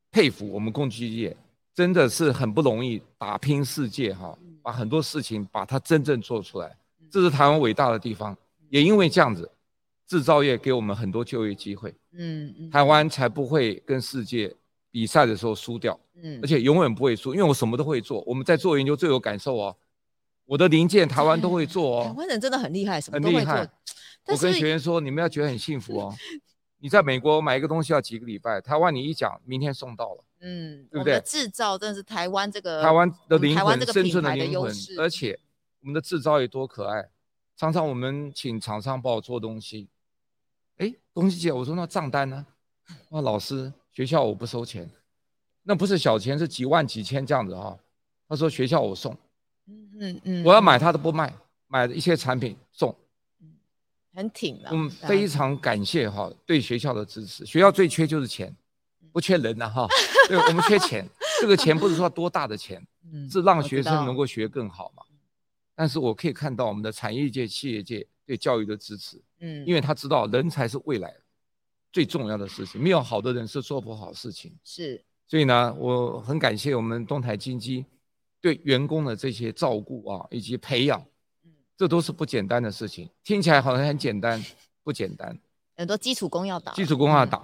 [0.10, 1.38] 佩服我们功率机业，
[1.76, 6.76] 真的是很不容易，打拼世界哈，把很多事情把它真正做出来，
[7.12, 8.36] 这是台湾伟大的地方。
[8.70, 9.48] 也因为这样子，
[10.08, 14.56] 制造业给我们很多就业机会，嗯嗯，台湾才不会跟世界
[14.91, 16.00] 比赛的时候输掉。
[16.22, 18.24] 嗯，而且永远不会输，因为我什么都会做。
[18.26, 19.76] 我们在做研究最有感受哦。
[20.46, 22.04] 我的零件台湾都会做哦。
[22.06, 23.39] 台湾人真的很厉害，什么都会做。
[23.39, 23.72] 很厉害。
[24.28, 26.15] 我跟学员说，你们要觉得很幸福哦。
[26.80, 30.24] 你在美国买一个东西要几个礼拜，台湾你一讲，明天送到了。
[30.41, 31.20] 嗯，对不对？
[31.22, 34.72] 制造真的是台湾这个台湾的灵魂，生存的灵魂。
[35.00, 35.39] 而且
[35.82, 37.10] 我们的制造业多可爱，
[37.58, 39.89] 常常我们请厂商帮我做东西。
[40.78, 42.46] 哎，东西姐，我说那账单呢？
[43.10, 44.90] 啊，老师，学校我不收钱。
[45.64, 47.78] 那不是小钱，是几万几千这样子哈。
[48.28, 49.18] 他说学校我送，
[49.68, 51.34] 嗯嗯嗯，我要买他都不卖，
[51.68, 52.96] 买一些产品送，
[54.14, 54.70] 很挺的。
[54.72, 57.46] 嗯，非常感谢哈对学校的支持。
[57.46, 58.56] 学校最缺就是钱，
[59.12, 59.88] 不缺人呐哈。
[60.28, 61.08] 对，我们缺钱，
[61.42, 62.86] 这个钱不是说多大的钱，
[63.32, 65.04] 是让学生能够学更好嘛。
[65.74, 71.14] 但是我可以看到我们的产业界、企业界对教育的支持，嗯，因为他知道人才是未来
[71.92, 74.58] 最重要的事情，没有好的人是做不好事情。
[74.64, 75.04] 是。
[75.28, 77.86] 所以呢，我很感谢我们东台精机
[78.40, 81.04] 对员工的这些照顾啊，以及培养，
[81.76, 83.10] 这都是不简单的事情。
[83.24, 84.44] 听起来好像很简单，
[84.84, 85.38] 不简单。
[85.76, 87.44] 很多基础功要打，基础功要打。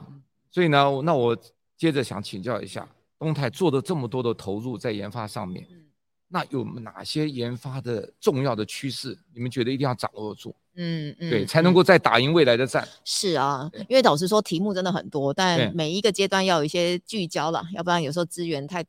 [0.51, 1.35] 所以呢，那我
[1.75, 5.85] 接着想请教一下东台做的这么多的投入在研发上面，嗯、
[6.27, 10.55] 那有哪些研发的重要的趋势，你们觉得一定要掌握住？
[10.75, 12.87] 嗯嗯，对，才能够再打赢未来的战。
[13.03, 18.83] 是啊，因为老实说，题目真的很多，但每一个阶段要有一些聚焦了，要不然有时候资源太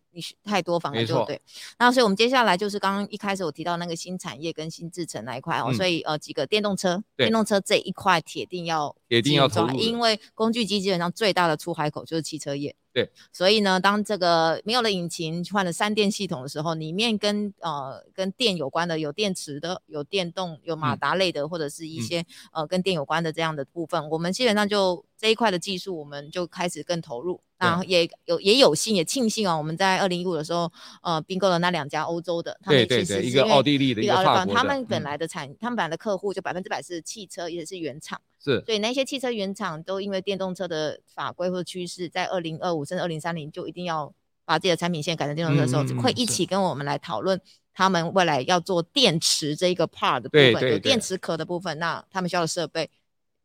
[0.44, 1.40] 太多，反而就对。
[1.78, 12.74] 那所以我们接下来就是刚刚一开始我提到那个新产业跟新制程那一块哦，所以呃几个电动车，电动车这一块铁定要铁定要抓，因为工具机基本上最大的出海口就是汽车业。
[12.92, 27.40] 对，所以呢，当这个没有了引擎，换了三电系统的时候，里面跟呃跟电有关的，有电池的，有电动，有马达类的，或者是一些、嗯、呃跟电有关的这样的部分，我们基本上就这一块的技术，我们就开始更投入。
[27.62, 30.70] 然后也有也有幸也庆幸啊，我们在二零一五的时候，
[31.02, 38.20] 呃，并购了那两家欧洲的，他们其实是一个奥地利的，一个法国的，他们本来的产，嗯、他们本来的客户就百分之百是汽车，也是原厂。
[38.42, 44.12] 是，所以那些汽车原厂都因为电动车的法规或者趋势，在二零二五甚至二零三零就一定要
[44.44, 47.40] 把自己的产品线改成电动车的时候，会一起跟我们来讨论
[47.72, 52.90] 他们未来要做电池这一个 part 的部分，就电池壳的部分，那他们需要的设备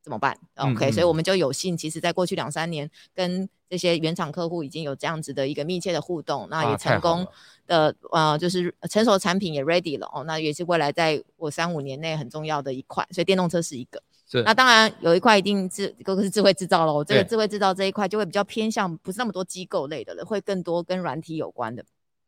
[0.07, 7.27] 怎么办？OK，、嗯、所以我们就有幸，其实在过去两三年跟这些原厂客户已经有这样子的一个密切的互动，那也成功
[7.67, 14.01] 的啊、呃，就是成熟的产品也 ready 了哦，那也是未来在我三五年内很重要的一块，所以电动车是一个。
[14.29, 17.03] 是，那当然有一块一定是，这个是智慧制造喽。
[17.03, 21.83] 这个智慧制造这一块就会比较偏向，不是那么多机构类的了，会更多跟软体有关的。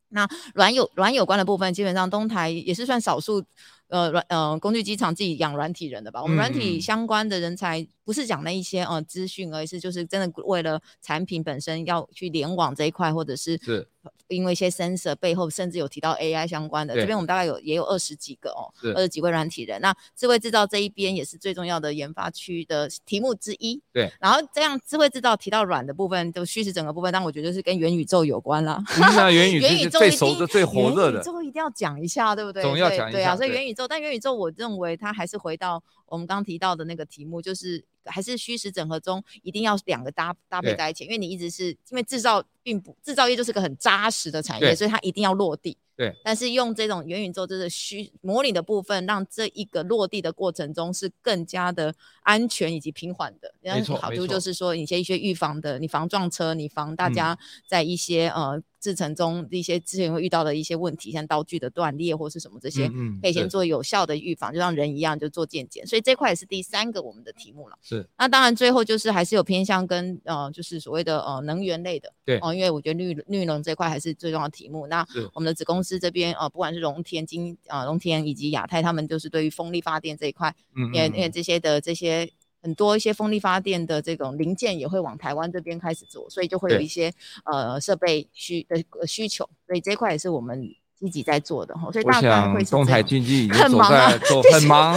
[0.09, 3.43] 那软有软有关的部分，基本上东台也是算少数，
[3.87, 6.21] 呃软呃工具机场自己养软体人的吧。
[6.21, 13.87] 我们软体相关的人才不是讲那一些呃资讯，而是就是真的为了产品本身要去联网这一块，或者是是。
[14.29, 19.79] 因为一些 sensor 背后甚至有提到 AI 相关的，这边我们大概有也有二十几个哦，二十几位软体人。
[19.81, 23.81] 那智慧制造这一边也是最重要的研发区的题目之一。
[23.91, 28.81] 对，然后这样智慧制造提到软的部分，就虚实整个部分，但我觉得是跟元宇宙有关啦。
[28.99, 32.63] 那元宇 宙最熟的、最火热的，元宇宙一定要讲一下，对不对？
[32.63, 33.17] 总要讲一下。
[33.17, 37.83] 对啊，所以元宇宙，但元宇宙我认为它还是回到我们刚刚提到的那个题目，就是。
[38.09, 45.77] 还是虚实整合中一定要两个搭搭配在一起，因为你一直是因为制造并不制造业就是个很扎实的产业，所以它一定要落地。
[45.95, 53.53] 对，但是用这种元宇宙，就是虚模拟的部分，让这一个落地的过程中是更加的安全以及平缓的。
[53.61, 58.63] 没错，好处就是说，你一些预防的，你防撞车，你防大家在一些、嗯、呃。
[58.79, 62.89] 制程中一些之前会遇到的一些问题，像道具的断裂或是什么这些，
[63.21, 65.85] 可以先做有效的预防，就像人一样就做健检。
[65.85, 67.77] 所以这块也是第三个我们的题目了。
[67.81, 67.98] 是。
[68.17, 72.11] 那当然最后就是还是有偏向跟呃就是所谓的呃能源类的。
[72.25, 72.39] 对。
[72.41, 74.87] 哦，因为我觉得绿绿能这块还是最重要的题目。
[74.87, 82.31] 那我们的子公司这边呃不管是龙田金啊龙田以及亚太，他们就是对于风力发电这一块，嗯，因为因为这些的这些。
[82.61, 87.09] 很多一些风力发电的这种零件也会往台湾这边开始做，所以就会有一些
[87.45, 90.61] 呃设备需的需求，所以这一块也是我们
[90.99, 91.91] 积极在做的哈。
[91.91, 94.95] 所以大家会是东台经济已经很忙啊，走 很忙，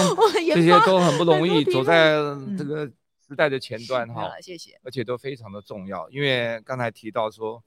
[0.54, 2.16] 这些都很不容易，走在
[2.58, 2.86] 这个
[3.26, 4.30] 时代的前端哈。
[4.40, 7.62] 谢谢，而且都非常的重要，因为刚才提到说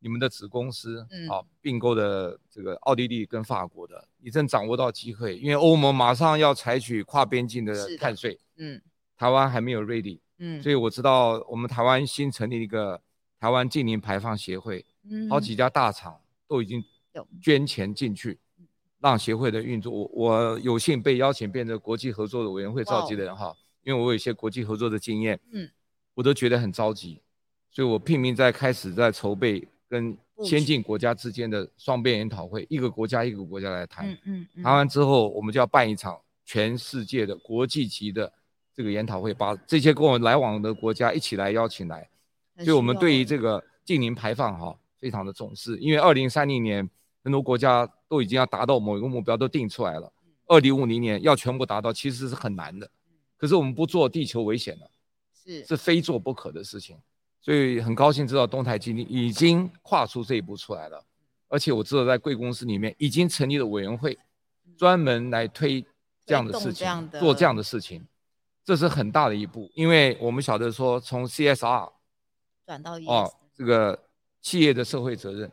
[0.00, 8.38] 你们的子公司啊并购的这个奥地利跟法国的，你正掌握到机会，因为欧盟马上要采取跨边境的碳税。
[8.58, 8.80] 嗯，
[9.16, 13.00] 台湾还没有 ready，嗯，所以我知道我们台湾新成立一个
[13.40, 16.84] 台湾近零排放协会，嗯，好几家大厂都已经
[17.40, 18.38] 捐钱进去，
[19.00, 19.92] 让协会的运作。
[19.92, 25.68] 我我有幸被邀请变成国际合作的委员会召集的人哈，因为我有一些国际合作的经验，嗯，
[26.14, 27.20] 我都觉得很着急，
[27.70, 38.32] 所以我拼命在开始在筹备跟先进国家之间的双边研讨会，一个国家一个国家来谈，嗯嗯，谈完之后我们就要办一场全世界的国际级的。
[38.74, 42.08] 这个研讨会把这些跟我们来往的国家一起来邀请来，
[42.56, 46.88] 所以我们对于这个净零排放哈非常的重视，因为二零三零年
[47.22, 50.12] 很多国家都已经要达到某一个目标都定出来了，
[50.46, 52.90] 二零五零年要全部达到其实是很难的，
[53.36, 54.90] 可是我们不做地球危险了，
[55.34, 55.64] 是。
[55.64, 56.96] 是非做不可的事情，
[57.40, 61.04] 所以很高兴知道东台基金已经跨出这一步出来了，
[61.48, 64.18] 而且我知道在贵公司里面已经成立了委员会，
[64.76, 65.84] 专门来推
[66.24, 68.06] 这样的事情，做这样的事情。
[68.64, 71.90] 这是很大的一步，因为我们晓得说，从 CSR
[72.64, 73.98] 转到哦，这个
[74.40, 75.50] 企业的社会责任，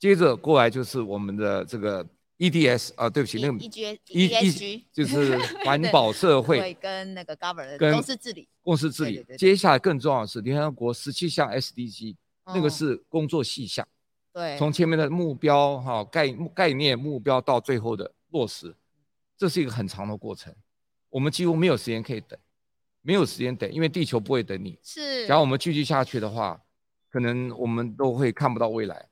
[0.00, 2.04] 接着过来就是我们的这个
[2.38, 9.24] EDS 啊，对不起，那个 ESG 就是环保社会 跟那个 governance 跟公司治理，公司治理。
[9.36, 13.86] 接下来更重要的是联合国十七项 SDG，那个是工作细项。
[14.32, 18.74] 对，从前面的目标哈概概念目标到最后的落实，
[19.36, 20.52] 这是一个很长的过程，
[21.10, 22.38] 我们几乎没有时间可以等。
[23.02, 24.78] 没有时间等，因为地球不会等你。
[24.82, 26.60] 是，假如我们继续下去的话，
[27.10, 29.08] 可能我们都会看不到未来，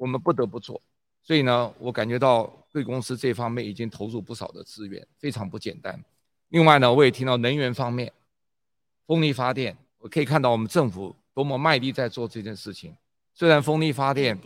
[0.00, 0.80] 我们不得不做。
[1.22, 6.02] 所以呢，我感觉到贵公司这方面已经投入不少的资源，非常不简单。
[6.48, 8.10] 另外呢，我也听到能源方面，
[9.06, 12.96] 风力发电，我可以看到我们政府多么卖力在做这件事情。
[13.34, 14.38] 虽然风力发电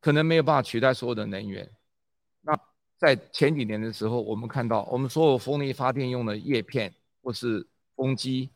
[0.00, 1.68] 可能没有办法取代所有的能源，
[2.42, 2.56] 那
[2.96, 7.66] 在前几年的时候，我们看到我们所有风力发电用的叶片或是
[7.96, 8.48] 风机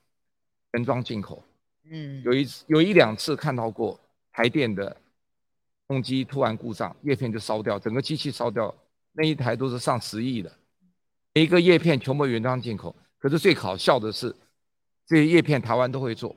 [0.73, 1.43] 原装进口。
[1.91, 3.99] 嗯，有一有一两次看到过
[4.31, 4.97] 台电的
[5.89, 8.73] 风机突然故障，叶片就烧掉，整个机器烧掉，
[9.13, 10.53] 那一台都是上十亿的，
[11.33, 12.95] 每一个叶片全部原装进口。
[13.17, 14.37] 可是最搞笑的是，
[15.07, 16.37] 这些叶片台湾都会做，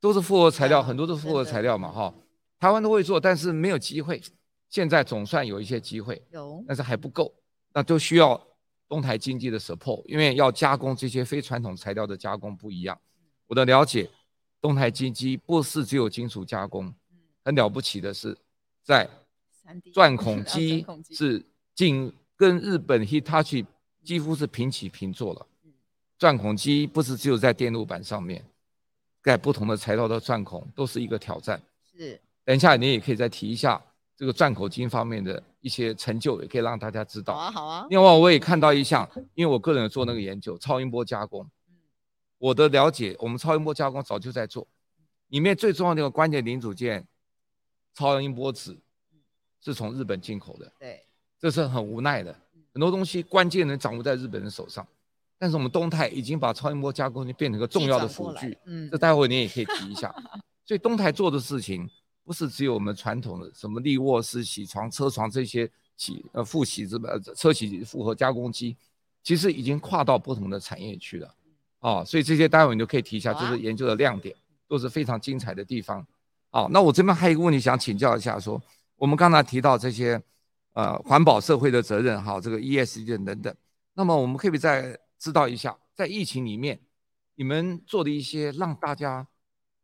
[0.00, 2.12] 都是复合材料，很多都是复合材料嘛，哈，
[2.58, 4.20] 台湾都会做，但是没有机会。
[4.68, 7.32] 现在总算有一些机会，有，但是还不够，
[7.72, 8.44] 那都需要
[8.88, 13.00] 东台经济的 support，因为要加工这些非传统材料的加工不一样。
[13.46, 14.10] 我的了解。
[14.58, 16.92] 东台经济不是只有金属加工，
[17.46, 18.36] 很了不起的是，
[18.82, 19.08] 在
[19.94, 21.44] 钻孔机是
[21.76, 23.64] 进跟日本 Hitachi
[24.02, 25.46] 几乎是平起平坐了。
[26.18, 28.44] 钻孔机不是只有在电路板上面，
[29.22, 31.62] 盖不同的材料的钻孔都是一个挑战。
[31.96, 33.80] 是，等一下你也可以再提一下
[34.16, 37.34] 这个钻孔机方面的一些成就，也可以让大家知道。
[37.34, 37.86] 好啊，好啊。
[37.90, 41.48] 另外我也看到一项，因为我个人有做那个研究，超音波加工。
[42.38, 44.66] 我的了解，我们超音波加工早就在做，
[45.28, 47.06] 里面最重要的一个关键零组件，
[47.96, 48.76] 超音波纸，
[49.58, 50.70] 是从日本进口的。
[50.78, 51.02] 对，
[51.40, 52.36] 这是很无奈的，
[52.74, 54.86] 很多东西关键能掌握在日本人手上，
[55.38, 58.58] 但是我们东泰已经把超音波加工变成一个重要的辅具。
[58.66, 60.14] 嗯，这待会你也可以提一下。
[60.66, 61.88] 所以东泰做的事情，
[62.22, 65.66] 不是只有我们传统的什么立卧式铣床、车床这些
[65.98, 68.76] 銑呃副銑什么车銑复合加工机，
[69.22, 71.34] 其实已经跨到不同的产业去了。
[71.78, 74.34] 啊，所以这些待会你就可以提一下，这是研究的亮点，
[74.68, 76.06] 都是非常精彩的地方。
[76.56, 78.58] 好，那我这边还有一个问题想请教一下，说
[78.96, 80.18] 我们刚才提到这些，
[80.72, 83.54] 呃，环保社会的责任，哈，这个 ESG 等等，
[83.92, 86.80] 那么我们可不可以再知道一下，在疫情里面，
[87.34, 89.28] 你们做的一些让大家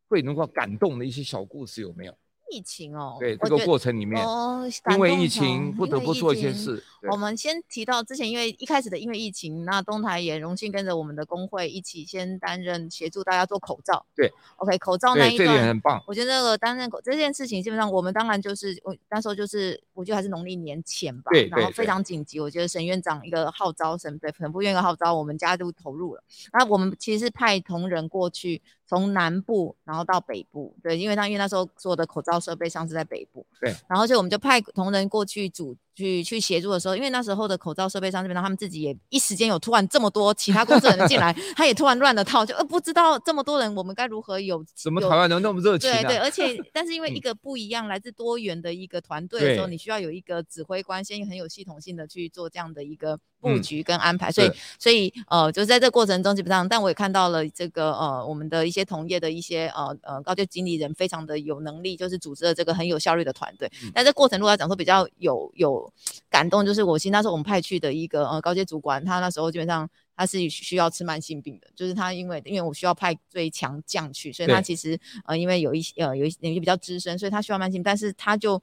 [0.08, 2.14] 会能够感动的一些小故事有没有？
[2.50, 6.82] 疫情哦，对这个过程里面，哦，因为疫情不得不做一些事。
[7.10, 14.04] 我们先提到之前，因为一开始的因为疫情，那东台也荣幸跟着我们的工会一起先担任协助大家做口罩。
[14.14, 16.02] 对，OK，口罩那一段这很棒。
[16.06, 21.30] 我觉得这个担任口这件事情，基本上我们当然就是我那时候就是，我觉得还是农历年前吧。
[21.32, 26.22] 对，然后非常紧急，我觉得沈院长一个号召，沈对沈部院一个号召，我们家都投入了。
[26.52, 28.62] 那我们其实是派同仁过去。
[28.84, 35.74] 从南部然后到北部，对，因为他因为那时候所有的口罩设备上是在北部，对，然后所以我们就派同仁过去组。
[35.94, 46.02] 去去协助的时候，因为那时候的口罩设备商这边，他们自己也一时间有突然这么多其他工作人员进来， 他也突然乱了套，就呃不知道这么多人我们该如何有怎么台湾能那么热情、啊？
[46.02, 65.92] 对对，而且但是因为 一个不一样、嗯、来自多元的一个团队的时候，你需要有一个指挥官，先很有系统性的去做这样的一个布局跟安排，嗯、所以所以呃就是在这过程中基本上，但我也看到了这个呃我们的一些同业的一些呃呃高阶经理人非常的有能力，就是组织了这个很有效率的团队，嗯、但这过程如果来讲说比较有有
[66.30, 66.62] 感动。
[66.64, 78.62] 就是我其实那时候我们派去的一个呃高阶主管，他那时候基本上他是需要吃慢性病的，就是他因为因为我需要派最强将去，所以他其实呃因为有一些呃有一些比较资深，所以他需要慢性病，但是他就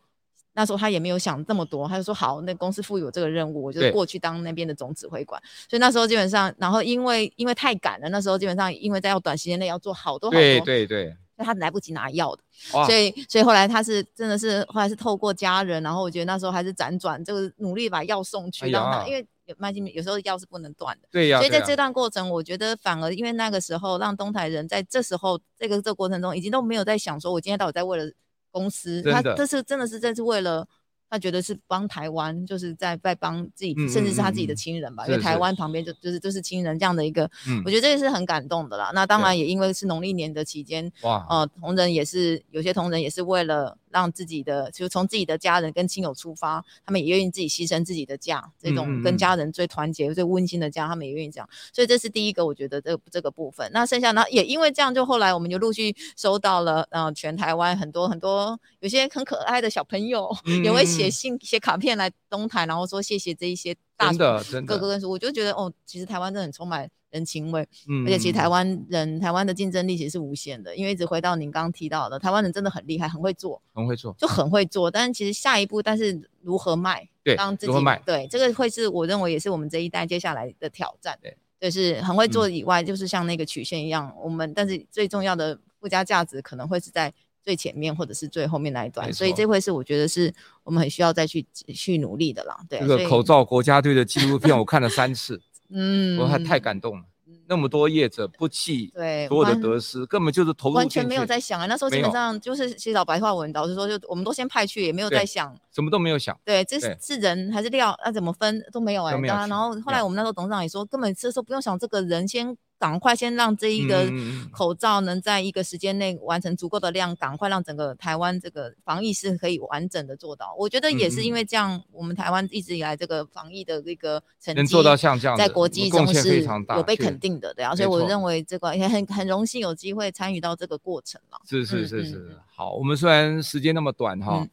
[0.54, 5.41] 那时候他也没有想这么多，他就说好，那公司赋予我这个任务，我就过去当那边的总指挥官。
[5.70, 11.16] 所以那时候基本上，然后因为因为太赶了，那时候基本上因为在要短时间内要做好多好多，对对对。
[11.41, 12.43] 他来不及拿药的，
[12.86, 19.26] 所以所以后来他是真的是后来是透过家人，然后我觉得那时候还是辗转就是努力把药送去，让他因为
[19.58, 28.12] 慢性病有时候药是不能断的，对呀，所以在这段过程，我觉得反而因为那个时候让东台人在这时候这个这个过程中已经都没有在想说我今天到底在为了
[28.52, 30.68] 公司，他这是真的是这是为了。
[31.12, 38.91] 他觉得是帮台湾，就是在在帮自己，甚至是他自己的亲人吧，因为台湾旁边就就是就是亲人这样的一个，嗯、我觉得这个是很感动的啦。
[38.93, 43.76] 那当然也因为是农历年的期间，哇，呃，同仁也是有些同仁也是为了。
[43.92, 51.50] 让自己的，就从自己的家人跟亲友出发，他们也愿意自己牺牲自己的家，这种跟家人最团结、最温馨的家，他们也愿意这样。
[51.74, 53.70] 所以这是第一个，我觉得这这个部分。
[53.74, 64.42] 那剩下呢，也因为这样，就后来我们就陆续收到了，嗯、呃，全台湾很多很多有些很可爱的小朋友，嗯、 也会写信、写卡片来东台，然后说谢谢这一些大哥
[64.78, 66.90] 哥跟叔，我就觉得哦，其实台湾真的很充满。
[67.12, 74.91] 人情味，嗯，而且其实台湾人，台湾的竞争力其实是无限的，因为一直回到您刚刚提到的，台湾人真的很厉害，很会做，很会做，就很会做。
[74.91, 90.32] 但是其实下一步，但是如何卖，对，让自己卖，对，这个会是我认为也是我们这一代接下来的挑战，对，就是很会做以外，嗯、就是像那个曲线一样，我们但是最重要的附加价值可能会是在最前面或者是最后面那一段，所以这会是我觉得是
[90.64, 91.43] 我们很需要再去
[91.74, 92.60] 去努力的啦。
[92.70, 97.03] 对，这个口罩国家队的纪录片 我看了三次，嗯，我还太感动了。
[97.47, 101.65] 那么多业者不计对所有的得失，根本就是投入完全没有在想啊。
[101.65, 106.39] 那时候基本上就是其实老白话文，老师说就我们都先派去，也没有在想，什么都没有想。
[106.45, 109.17] 对，这是是人还是料，那怎么分都没有哎。
[109.20, 112.55] 然后后来我们那时候董事长也说，根本这时候不用想这个人先。
[112.80, 114.09] 赶快先让这一个
[114.51, 120.55] 口罩能在一个时间内完成足够的量，赶快让整个台湾这个防疫是可以完整的做到。
[120.57, 127.75] 我觉得也是因为这样，我们台湾一直以来这个防疫的这个成绩做到像这样，在国际中是有被肯定的，对啊。
[127.75, 131.38] 所以我认为这个也很很荣幸有机会参与到这个过程了。
[131.45, 134.47] 是是是是，好，我们虽然时间那么短哈，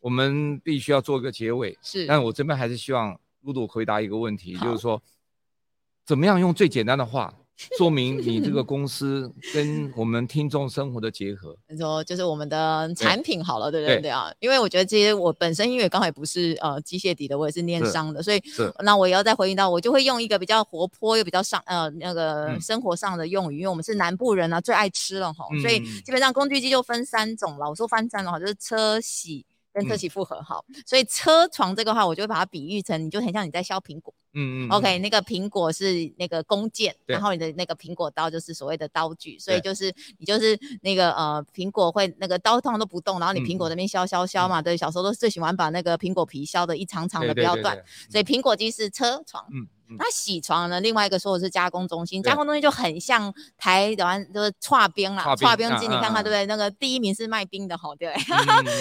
[0.00, 5.02] 我们必须要做一个结尾，是，但我这边还是希望露露回答一个问题，就是说，
[6.04, 7.32] 怎么样用最简单的话。
[7.78, 14.00] 说明你这个公司跟我们听众生活的结合，你说就是我们的产品好了，对不对？
[14.00, 18.42] 对啊，因为我觉得这些我本身因为刚好也不是呃机械底的，我也是念商的，所以
[18.82, 27.68] 那我也要再回应到，我就会用一个比较活泼又比较上呃那个生活上的用语，因为我们是南部人啊，最爱吃了哈，所以基本上工具机就分三种了。
[27.68, 29.44] 我说分三种哈，就是车銑
[29.74, 34.14] 跟车企复合哈，所以车床这个话，我就会把它比喻成，你就很像你在削苹果。
[34.36, 47.76] 嗯嗯，OK，那个苹果是那个弓箭，然后你的那个苹果刀就是所谓的刀具，所以就是你就是那个呃苹果会那个刀通常都不动，然后你苹果那边削削削嘛，对，小时候都最喜欢把那个苹果皮削的一长长的不要断，
[48.10, 49.68] 所以苹果机是车床，嗯，
[49.98, 56.46] 那洗床呢，另外一个说的是加工中心，加工中心就很像台湾就是剉冰啦，剉冰机你看看对不对？
[56.46, 58.14] 那个第一名是卖冰的吼，对，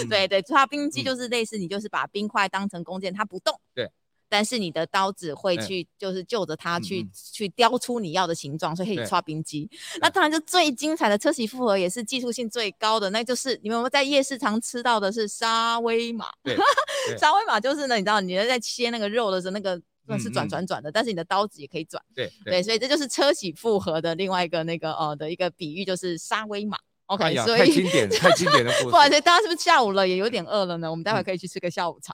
[0.10, 3.92] 对 对，剉冰机就是类似你就是把冰块当成弓箭，它不动，对。
[4.30, 9.70] 但是你的刀子会去，就是就着它去去雕出你要的形状，所以可以剉冰机。
[10.02, 16.26] 那当然就最精彩的车銑复合，也是技术性最高的，那就是你们有没有在夜市常吃到的是沙威玛。
[17.20, 22.04] 沙威玛就是呢，你知道你在切那个肉的时候，那个那是转转转的，但是你的刀子也可以转。
[22.14, 26.78] 对对，所以这就是车企复合的另外一个那个呃的一个比喻，就是沙威玛。
[27.08, 28.86] OK，、哎、所以太经典，太经典的故事。
[28.92, 30.90] 不好意思，大家是不是下午了，也有点饿了呢？
[30.90, 32.14] 我们待会可以去吃个下午茶。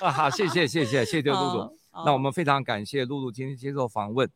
[0.00, 1.78] 啊，好，谢谢，谢谢，谢谢露露。
[2.04, 4.30] 那我们非常感谢露露今天接受访问。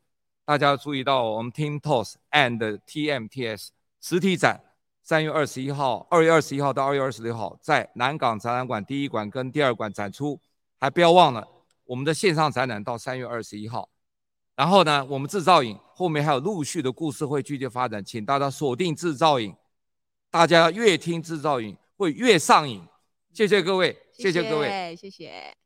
[0.45, 3.69] 大家注意到，我们 TIMTOS and TMTS
[4.01, 4.61] 实体展，
[5.05, 10.41] 三月二十一号、二月二十一号到二月二十六号在南港展览馆第一馆跟第二馆展出，
[10.81, 11.47] 还不要忘了
[11.85, 13.89] 我们的线上展览到三月二十一号。
[14.55, 19.55] 然后呢，我们制造影后面还有陆续的故事会继续发展，请大家锁定制造影。
[20.31, 22.83] 大家越听制造影会越上瘾，
[23.33, 25.62] 谢谢各位，谢谢，各位，谢谢。